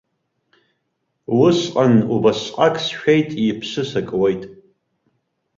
[1.43, 4.43] Усҟан убасҟак сшәеит, иԥсы сакуеит.